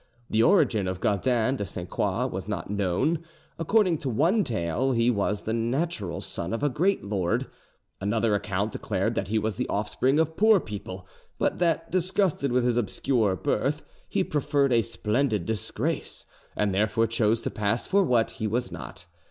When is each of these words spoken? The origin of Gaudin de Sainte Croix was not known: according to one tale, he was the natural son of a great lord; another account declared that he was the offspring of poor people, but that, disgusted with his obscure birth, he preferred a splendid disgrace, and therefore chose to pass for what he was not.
The 0.31 0.41
origin 0.41 0.87
of 0.87 0.99
Gaudin 0.99 1.57
de 1.57 1.63
Sainte 1.63 1.91
Croix 1.91 2.25
was 2.25 2.47
not 2.47 2.71
known: 2.71 3.19
according 3.59 3.99
to 3.99 4.09
one 4.09 4.43
tale, 4.43 4.93
he 4.93 5.11
was 5.11 5.43
the 5.43 5.53
natural 5.53 6.21
son 6.21 6.53
of 6.53 6.63
a 6.63 6.69
great 6.69 7.03
lord; 7.05 7.45
another 7.99 8.33
account 8.33 8.71
declared 8.71 9.13
that 9.13 9.27
he 9.27 9.37
was 9.37 9.57
the 9.57 9.69
offspring 9.69 10.17
of 10.19 10.35
poor 10.35 10.59
people, 10.59 11.05
but 11.37 11.59
that, 11.59 11.91
disgusted 11.91 12.51
with 12.51 12.63
his 12.63 12.77
obscure 12.77 13.35
birth, 13.35 13.83
he 14.09 14.23
preferred 14.23 14.73
a 14.73 14.81
splendid 14.81 15.45
disgrace, 15.45 16.25
and 16.55 16.73
therefore 16.73 17.05
chose 17.05 17.39
to 17.43 17.51
pass 17.51 17.85
for 17.85 18.01
what 18.03 18.31
he 18.31 18.47
was 18.47 18.71
not. 18.71 19.05